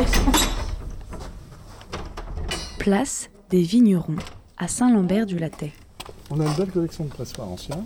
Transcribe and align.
intéressant. 0.00 0.32
Place 2.78 3.30
des 3.50 3.62
Vignerons 3.62 4.16
à 4.56 4.68
Saint-Lambert-du-Lattay. 4.68 5.72
On 6.30 6.40
a 6.40 6.46
une 6.46 6.54
belle 6.54 6.70
collection 6.70 7.04
de 7.04 7.10
pressoirs 7.10 7.48
anciens, 7.48 7.84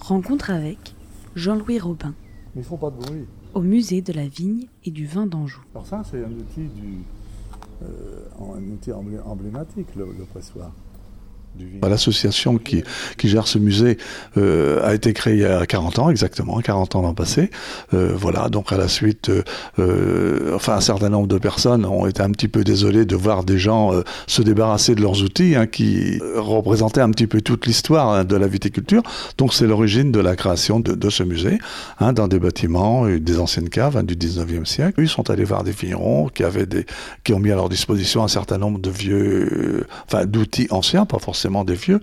Rencontre 0.00 0.50
avec 0.50 0.94
Jean-Louis 1.34 1.78
Robin 1.80 2.14
mais 2.54 2.62
ils 2.62 2.64
font 2.64 2.76
pas 2.76 2.90
de 2.90 2.96
bruit. 2.96 3.26
au 3.54 3.60
musée 3.60 4.00
de 4.00 4.12
la 4.12 4.26
vigne 4.26 4.66
et 4.84 4.90
du 4.90 5.06
vin 5.06 5.26
d'Anjou. 5.26 5.60
Alors 5.74 5.86
ça, 5.86 6.02
c'est 6.10 6.24
un 6.24 6.30
outil 6.30 6.66
du, 6.74 6.98
euh, 7.82 8.24
un 8.40 8.62
outil 8.72 8.90
emblé- 8.90 9.20
emblématique, 9.24 9.88
le, 9.96 10.06
le 10.18 10.24
pressoir. 10.24 10.70
Vin. 11.56 11.88
L'association 11.88 12.58
qui, 12.58 12.82
qui 13.16 13.28
gère 13.28 13.46
ce 13.46 13.58
musée 13.58 13.98
euh, 14.36 14.86
a 14.86 14.94
été 14.94 15.12
créée 15.12 15.34
il 15.34 15.40
y 15.40 15.44
a 15.44 15.64
40 15.64 15.98
ans, 15.98 16.10
exactement, 16.10 16.58
40 16.60 16.96
ans 16.96 17.02
l'an 17.02 17.14
passé. 17.14 17.50
Euh, 17.94 18.12
voilà, 18.14 18.48
donc 18.48 18.72
à 18.72 18.76
la 18.76 18.88
suite, 18.88 19.30
euh, 19.78 20.54
enfin 20.54 20.74
un 20.74 20.80
certain 20.80 21.08
nombre 21.08 21.28
de 21.28 21.38
personnes 21.38 21.84
ont 21.84 22.06
été 22.06 22.22
un 22.22 22.30
petit 22.30 22.48
peu 22.48 22.62
désolées 22.62 23.04
de 23.04 23.16
voir 23.16 23.44
des 23.44 23.58
gens 23.58 23.92
se 24.26 24.42
débarrasser 24.42 24.94
de 24.94 25.00
leurs 25.00 25.22
outils 25.22 25.54
hein, 25.56 25.66
qui 25.66 26.20
représentaient 26.36 27.00
un 27.00 27.10
petit 27.10 27.26
peu 27.26 27.40
toute 27.40 27.66
l'histoire 27.66 28.10
hein, 28.10 28.24
de 28.24 28.36
la 28.36 28.46
viticulture. 28.46 29.02
Donc 29.38 29.54
c'est 29.54 29.66
l'origine 29.66 30.12
de 30.12 30.20
la 30.20 30.36
création 30.36 30.80
de, 30.80 31.10
ce 31.10 31.22
musée, 31.22 31.58
hein, 32.00 32.12
dans 32.12 32.28
des 32.28 32.38
bâtiments, 32.38 33.06
des 33.06 33.38
anciennes 33.38 33.68
caves 33.70 34.04
du 34.04 34.14
19e 34.14 34.64
siècle. 34.64 35.00
Ils 35.00 35.08
sont 35.08 35.30
allés 35.30 35.44
voir 35.44 35.64
des 35.64 35.72
vignerons 35.72 36.28
qui 36.28 36.44
avaient 36.44 36.66
des, 36.66 36.84
qui 37.24 37.32
ont 37.32 37.38
mis 37.38 37.50
à 37.50 37.54
leur 37.54 37.68
disposition 37.68 38.22
un 38.22 38.28
certain 38.28 38.58
nombre 38.58 38.78
de 38.78 38.90
vieux, 38.90 39.86
enfin 40.06 40.26
d'outils 40.26 40.68
anciens, 40.70 41.06
pas 41.06 41.18
forcément 41.18 41.37
des 41.64 41.74
vieux. 41.74 42.00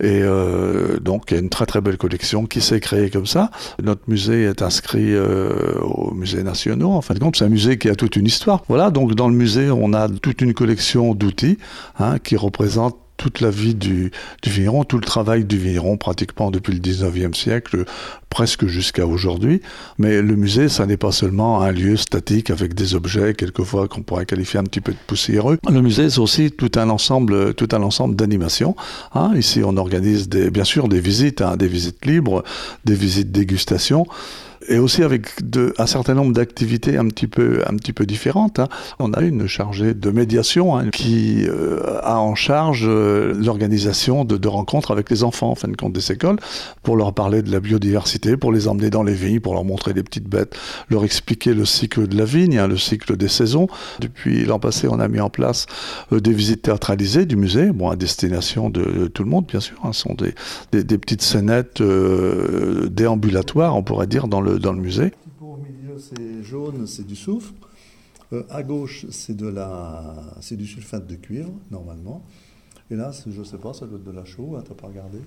Et 0.00 0.20
euh, 0.22 0.98
donc 1.00 1.24
il 1.28 1.34
y 1.34 1.36
a 1.36 1.40
une 1.40 1.48
très 1.48 1.66
très 1.66 1.80
belle 1.80 1.96
collection 1.96 2.46
qui 2.46 2.60
s'est 2.60 2.80
créée 2.80 3.10
comme 3.10 3.26
ça. 3.26 3.50
Notre 3.82 4.02
musée 4.08 4.44
est 4.44 4.62
inscrit 4.62 5.14
euh, 5.14 5.78
aux 5.80 6.12
musées 6.14 6.42
nationaux. 6.42 6.90
En 6.90 7.02
fin 7.02 7.14
de 7.14 7.18
compte, 7.18 7.36
c'est 7.36 7.44
un 7.44 7.48
musée 7.48 7.78
qui 7.78 7.88
a 7.88 7.94
toute 7.94 8.16
une 8.16 8.26
histoire. 8.26 8.62
Voilà, 8.68 8.90
donc 8.90 9.14
dans 9.14 9.28
le 9.28 9.34
musée, 9.34 9.70
on 9.70 9.92
a 9.92 10.08
toute 10.08 10.40
une 10.40 10.54
collection 10.54 11.14
d'outils 11.14 11.58
hein, 11.98 12.18
qui 12.18 12.36
représentent 12.36 12.98
toute 13.24 13.40
la 13.40 13.48
vie 13.48 13.74
du, 13.74 14.10
vigneron, 14.44 14.84
tout 14.84 14.98
le 14.98 15.04
travail 15.06 15.46
du 15.46 15.56
vigneron 15.56 15.96
pratiquement 15.96 16.50
depuis 16.50 16.74
le 16.74 16.78
19e 16.78 17.32
siècle, 17.32 17.86
presque 18.28 18.66
jusqu'à 18.66 19.06
aujourd'hui. 19.06 19.62
Mais 19.96 20.20
le 20.20 20.36
musée, 20.36 20.68
ça 20.68 20.84
n'est 20.84 20.98
pas 20.98 21.10
seulement 21.10 21.62
un 21.62 21.72
lieu 21.72 21.96
statique 21.96 22.50
avec 22.50 22.74
des 22.74 22.94
objets, 22.94 23.32
quelquefois 23.32 23.88
qu'on 23.88 24.02
pourrait 24.02 24.26
qualifier 24.26 24.60
un 24.60 24.64
petit 24.64 24.82
peu 24.82 24.92
de 24.92 24.98
poussiéreux. 25.06 25.56
Le 25.66 25.80
musée, 25.80 26.10
c'est 26.10 26.18
aussi 26.18 26.52
tout 26.52 26.72
un 26.74 26.90
ensemble, 26.90 27.54
tout 27.54 27.68
un 27.72 27.82
ensemble 27.82 28.14
d'animations. 28.14 28.76
hein. 29.14 29.32
Ici, 29.34 29.62
on 29.64 29.78
organise 29.78 30.28
des, 30.28 30.50
bien 30.50 30.64
sûr 30.64 30.88
des 30.88 31.00
visites, 31.00 31.40
hein, 31.40 31.56
des 31.56 31.68
visites 31.68 32.04
libres, 32.04 32.44
des 32.84 32.94
visites 32.94 33.32
dégustation 33.32 34.04
et 34.68 34.78
aussi 34.78 35.02
avec 35.02 35.28
un 35.78 35.86
certain 35.86 36.14
nombre 36.14 36.32
d'activités 36.32 36.96
un 36.96 37.06
petit 37.08 37.26
peu, 37.26 37.62
un 37.66 37.76
petit 37.76 37.92
peu 37.92 38.06
différentes. 38.06 38.58
hein. 38.58 38.68
On 38.98 39.12
a 39.12 39.22
une 39.22 39.46
chargée 39.46 39.94
de 39.94 40.10
médiation 40.10 40.76
hein, 40.76 40.90
qui 40.90 41.44
euh, 41.46 41.98
a 42.02 42.18
en 42.18 42.34
charge 42.34 42.84
euh, 42.86 43.34
l'organisation 43.34 44.24
de, 44.24 44.48
rencontres 44.48 44.90
avec 44.90 45.10
les 45.10 45.24
enfants, 45.24 45.50
en 45.50 45.54
fin 45.54 45.68
de 45.68 45.76
compte, 45.76 45.92
des 45.92 46.12
écoles, 46.12 46.36
pour 46.82 46.96
leur 46.96 47.12
parler 47.12 47.42
de 47.42 47.50
la 47.50 47.60
biodiversité, 47.60 48.36
pour 48.36 48.52
les 48.52 48.68
emmener 48.68 48.90
dans 48.90 49.02
les 49.02 49.14
vignes, 49.14 49.40
pour 49.40 49.54
leur 49.54 49.64
montrer 49.64 49.94
des 49.94 50.02
petites 50.02 50.28
bêtes, 50.28 50.56
leur 50.90 51.04
expliquer 51.04 51.54
le 51.54 51.64
cycle 51.64 52.06
de 52.06 52.16
la 52.16 52.24
vigne, 52.24 52.58
hein, 52.58 52.66
le 52.66 52.76
cycle 52.76 53.16
des 53.16 53.28
saisons. 53.28 53.68
Depuis 54.00 54.44
l'an 54.44 54.58
passé, 54.58 54.86
on 54.88 55.00
a 55.00 55.08
mis 55.08 55.20
en 55.20 55.30
place 55.30 55.66
euh, 56.12 56.20
des 56.20 56.32
visites 56.32 56.62
théâtralisées 56.62 57.26
du 57.26 57.36
musée, 57.36 57.72
bon, 57.72 57.90
à 57.90 57.96
destination 57.96 58.70
de, 58.70 59.08
tout 59.12 59.24
le 59.24 59.30
monde, 59.30 59.46
bien 59.46 59.60
sûr. 59.60 59.76
Ce 59.92 60.00
sont 60.00 60.14
des, 60.14 60.34
des, 60.72 60.84
des 60.84 60.98
petites 60.98 61.22
scénettes 61.22 61.82
déambulatoires, 61.82 63.76
on 63.76 63.82
pourrait 63.82 64.06
dire, 64.06 64.28
dans 64.28 64.40
le, 64.40 64.53
dans 64.58 64.72
le 64.72 64.80
musée. 64.80 65.12
Au 65.40 65.56
milieu, 65.56 65.98
c'est 65.98 66.42
jaune, 66.42 66.86
c'est 66.86 67.06
du 67.06 67.16
soufre. 67.16 67.52
Euh, 68.32 68.42
à 68.50 68.62
gauche, 68.62 69.06
c'est 69.10 69.36
du 69.36 70.66
sulfate 70.66 71.06
de 71.06 71.16
cuivre, 71.16 71.52
normalement. 71.70 72.24
Et 72.90 72.96
là, 72.96 73.10
je 73.26 73.38
ne 73.38 73.44
sais 73.44 73.58
pas, 73.58 73.72
ça 73.72 73.86
doit 73.86 73.98
être 73.98 74.04
de 74.04 74.10
la 74.10 74.24
chaux, 74.24 74.56
hein, 74.56 74.62
t'as 74.66 74.74
pas 74.74 74.88
regardé 74.88 75.18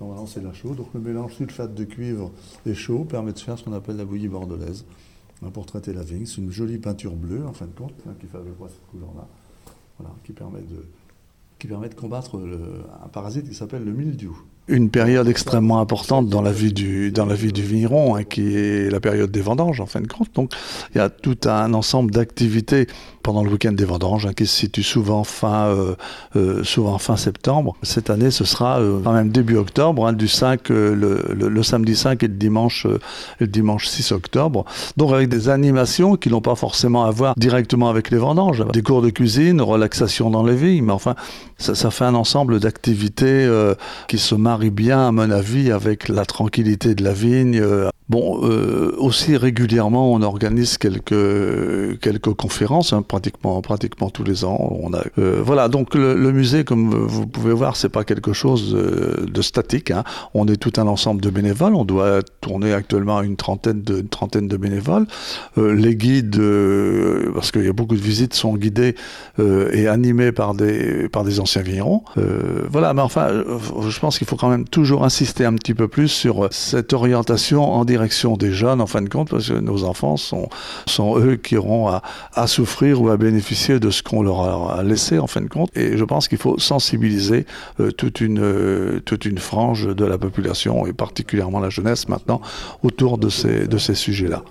Normalement, 0.00 0.26
c'est 0.26 0.40
de 0.40 0.46
la 0.46 0.52
chaux. 0.52 0.74
Donc 0.74 0.88
le 0.92 1.00
mélange 1.00 1.34
sulfate 1.34 1.74
de 1.74 1.84
cuivre 1.84 2.30
et 2.66 2.74
chaux 2.74 3.04
permet 3.04 3.32
de 3.32 3.38
faire 3.38 3.58
ce 3.58 3.64
qu'on 3.64 3.72
appelle 3.72 3.96
la 3.96 4.04
bouillie 4.04 4.28
bordelaise 4.28 4.84
hein, 5.42 5.50
pour 5.50 5.64
traiter 5.64 5.94
la 5.94 6.02
vigne. 6.02 6.26
C'est 6.26 6.42
une 6.42 6.50
jolie 6.50 6.78
peinture 6.78 7.14
bleue, 7.14 7.46
en 7.46 7.52
fin 7.52 7.66
de 7.66 7.72
compte, 7.72 7.94
hein, 8.06 8.12
qui 8.20 8.26
fait 8.26 8.38
près 8.38 8.68
cette 8.68 8.86
couleur-là. 8.90 9.26
Qui 10.24 10.32
permet 10.32 10.60
de, 10.60 11.94
combattre 11.94 12.38
un 13.02 13.08
parasite 13.08 13.48
qui 13.48 13.54
s'appelle 13.54 13.84
le 13.84 13.92
mildiou. 13.92 14.38
Une 14.68 14.90
période 14.90 15.28
extrêmement 15.28 15.78
importante 15.80 16.28
dans 16.28 16.42
la 16.42 16.50
vie 16.50 16.72
du, 16.72 17.12
dans 17.12 17.24
la 17.24 17.34
vie 17.36 17.52
du 17.52 17.62
vigneron, 17.62 18.16
hein, 18.16 18.24
qui 18.24 18.56
est 18.56 18.90
la 18.90 18.98
période 18.98 19.30
des 19.30 19.40
vendanges, 19.40 19.80
en 19.80 19.86
fin 19.86 20.00
de 20.00 20.08
compte. 20.08 20.28
Donc, 20.34 20.50
il 20.92 20.98
y 20.98 21.00
a 21.00 21.08
tout 21.08 21.38
un 21.44 21.72
ensemble 21.72 22.10
d'activités 22.10 22.88
pendant 23.22 23.44
le 23.44 23.50
week-end 23.50 23.72
des 23.72 23.84
vendanges, 23.84 24.26
hein, 24.26 24.32
qui 24.32 24.44
se 24.46 24.56
situe 24.56 24.82
souvent 24.82 25.22
fin, 25.22 25.66
euh, 25.66 25.94
euh, 26.34 26.64
souvent 26.64 26.98
fin 26.98 27.16
septembre. 27.16 27.76
Cette 27.82 28.10
année, 28.10 28.32
ce 28.32 28.44
sera 28.44 28.80
euh, 28.80 29.00
quand 29.04 29.12
même 29.12 29.30
début 29.30 29.56
octobre, 29.56 30.04
hein, 30.06 30.12
du 30.12 30.26
5, 30.26 30.70
euh, 30.72 30.94
le, 30.96 31.48
le- 31.48 31.62
samedi 31.62 31.94
5 31.94 32.22
et 32.24 32.28
le 32.28 32.34
dimanche, 32.34 32.86
euh, 32.86 32.98
le 33.38 33.46
dimanche 33.46 33.86
6 33.86 34.10
octobre. 34.12 34.64
Donc, 34.96 35.12
avec 35.12 35.28
des 35.28 35.48
animations 35.48 36.16
qui 36.16 36.28
n'ont 36.28 36.40
pas 36.40 36.56
forcément 36.56 37.04
à 37.04 37.10
voir 37.12 37.34
directement 37.36 37.88
avec 37.88 38.10
les 38.10 38.18
vendanges. 38.18 38.64
Des 38.72 38.82
cours 38.82 39.02
de 39.02 39.10
cuisine, 39.10 39.60
relaxation 39.60 40.30
dans 40.30 40.42
les 40.44 40.56
vignes, 40.56 40.84
mais 40.84 40.92
enfin, 40.92 41.14
ça, 41.56 41.76
ça 41.76 41.90
fait 41.92 42.04
un 42.04 42.14
ensemble 42.16 42.58
d'activités 42.58 43.48
qui 44.08 44.18
se 44.18 44.34
marient 44.56 44.70
bien, 44.70 45.08
à 45.08 45.12
mon 45.12 45.30
avis, 45.30 45.70
avec 45.70 46.08
la 46.08 46.24
tranquillité 46.24 46.94
de 46.94 47.04
la 47.04 47.12
vigne. 47.12 47.62
Bon, 48.08 48.38
euh, 48.44 48.94
aussi 48.98 49.36
régulièrement, 49.36 50.12
on 50.12 50.22
organise 50.22 50.78
quelques 50.78 51.98
quelques 52.00 52.34
conférences, 52.34 52.92
hein, 52.92 53.02
pratiquement 53.02 53.60
pratiquement 53.62 54.10
tous 54.10 54.22
les 54.22 54.44
ans. 54.44 54.78
On 54.80 54.94
a, 54.94 55.02
euh, 55.18 55.42
voilà, 55.44 55.68
donc 55.68 55.96
le, 55.96 56.14
musée, 56.30 56.62
comme 56.62 56.94
vous 56.94 57.26
pouvez 57.26 57.52
voir, 57.52 57.74
c'est 57.74 57.88
pas 57.88 58.04
quelque 58.04 58.32
chose 58.32 58.76
euh, 58.76 59.26
de 59.26 59.42
statique. 59.42 59.90
hein. 59.90 60.04
On 60.34 60.46
est 60.46 60.56
tout 60.56 60.80
un 60.80 60.86
ensemble 60.86 61.20
de 61.20 61.30
bénévoles. 61.30 61.74
On 61.74 61.84
doit 61.84 62.20
tourner 62.40 62.72
actuellement 62.72 63.22
une 63.22 63.34
trentaine 63.34 63.82
de 63.82 64.02
trentaine 64.02 64.46
de 64.46 64.56
bénévoles. 64.56 65.06
Les 65.56 65.96
guides, 65.96 66.40
parce 67.34 67.50
qu'il 67.50 67.64
y 67.64 67.68
a 67.68 67.72
beaucoup 67.72 67.96
de 67.96 68.00
visites, 68.00 68.34
sont 68.34 68.54
guidés 68.54 68.94
euh, 69.40 69.68
et 69.72 69.88
animés 69.88 70.30
par 70.30 70.54
des 70.54 71.08
par 71.08 71.24
des 71.24 71.40
anciens 71.40 71.62
vignerons. 71.62 72.04
Voilà, 72.70 72.94
mais 72.94 73.02
enfin, 73.02 73.28
je 73.32 73.98
pense 73.98 74.18
qu'il 74.18 74.28
faut 74.28 74.36
quand 74.36 74.48
même 74.48 74.68
toujours 74.68 75.04
insister 75.04 75.44
un 75.44 75.54
petit 75.54 75.74
peu 75.74 75.88
plus 75.88 76.08
sur 76.08 76.48
cette 76.52 76.92
orientation 76.92 77.64
en 77.64 77.84
direction 77.84 77.95
des 78.36 78.52
jeunes, 78.52 78.80
en 78.80 78.86
fin 78.86 79.02
de 79.02 79.08
compte, 79.08 79.30
parce 79.30 79.48
que 79.48 79.54
nos 79.54 79.84
enfants 79.84 80.16
sont, 80.16 80.48
sont 80.86 81.18
eux 81.18 81.36
qui 81.36 81.56
auront 81.56 81.88
à, 81.88 82.02
à 82.34 82.46
souffrir 82.46 83.00
ou 83.00 83.08
à 83.08 83.16
bénéficier 83.16 83.80
de 83.80 83.90
ce 83.90 84.02
qu'on 84.02 84.22
leur 84.22 84.70
a 84.70 84.82
laissé, 84.82 85.18
en 85.18 85.26
fin 85.26 85.40
de 85.40 85.48
compte. 85.48 85.70
Et 85.76 85.96
je 85.96 86.04
pense 86.04 86.28
qu'il 86.28 86.38
faut 86.38 86.58
sensibiliser 86.58 87.46
euh, 87.80 87.90
toute, 87.90 88.20
une, 88.20 88.40
euh, 88.40 89.00
toute 89.00 89.24
une 89.24 89.38
frange 89.38 89.86
de 89.94 90.04
la 90.04 90.18
population, 90.18 90.86
et 90.86 90.92
particulièrement 90.92 91.60
la 91.60 91.70
jeunesse 91.70 92.08
maintenant, 92.08 92.40
autour 92.82 93.18
de 93.18 93.28
ces, 93.28 93.66
de 93.66 93.78
ces 93.78 93.94
sujets-là. 93.94 94.42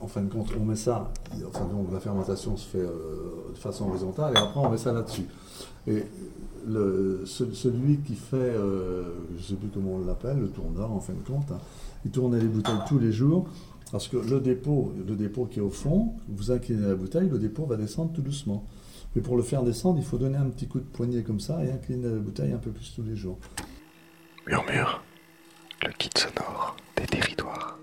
En 0.00 0.08
fin 0.08 0.22
de 0.22 0.32
compte, 0.32 0.48
on 0.60 0.64
met 0.64 0.74
ça, 0.74 1.12
enfin 1.48 1.64
donc 1.66 1.92
la 1.92 2.00
fermentation 2.00 2.56
se 2.56 2.66
fait 2.66 2.78
euh, 2.78 3.52
de 3.54 3.58
façon 3.58 3.88
horizontale 3.88 4.32
et 4.34 4.38
après 4.38 4.60
on 4.60 4.68
met 4.68 4.76
ça 4.76 4.92
là-dessus. 4.92 5.26
Et 5.86 6.04
celui 7.24 7.98
qui 7.98 8.14
fait, 8.14 8.36
euh, 8.36 9.04
je 9.36 9.42
ne 9.42 9.42
sais 9.42 9.54
plus 9.54 9.68
comment 9.68 9.94
on 9.94 10.04
l'appelle, 10.04 10.38
le 10.38 10.48
tourneur 10.48 10.92
en 10.92 11.00
fin 11.00 11.12
de 11.12 11.26
compte, 11.26 11.50
hein, 11.50 11.58
il 12.04 12.10
tourne 12.10 12.38
les 12.38 12.46
bouteilles 12.46 12.74
tous 12.88 12.98
les 12.98 13.12
jours 13.12 13.48
parce 13.90 14.08
que 14.08 14.16
le 14.16 14.40
dépôt, 14.40 14.92
le 15.06 15.14
dépôt 15.14 15.44
qui 15.44 15.58
est 15.58 15.62
au 15.62 15.70
fond, 15.70 16.14
vous 16.28 16.50
inclinez 16.50 16.86
la 16.86 16.94
bouteille, 16.94 17.28
le 17.28 17.38
dépôt 17.38 17.66
va 17.66 17.76
descendre 17.76 18.12
tout 18.12 18.22
doucement. 18.22 18.64
Mais 19.14 19.20
pour 19.20 19.36
le 19.36 19.42
faire 19.42 19.62
descendre, 19.62 19.98
il 19.98 20.04
faut 20.04 20.16
donner 20.16 20.38
un 20.38 20.48
petit 20.48 20.66
coup 20.66 20.78
de 20.78 20.84
poignet 20.84 21.22
comme 21.22 21.40
ça 21.40 21.62
et 21.62 21.70
incliner 21.70 22.08
la 22.08 22.18
bouteille 22.18 22.52
un 22.52 22.58
peu 22.58 22.70
plus 22.70 22.94
tous 22.94 23.02
les 23.02 23.16
jours. 23.16 23.38
Murmure, 24.46 25.02
le 25.82 25.92
kit 25.98 26.10
sonore 26.16 26.76
des 26.96 27.06
territoires. 27.06 27.81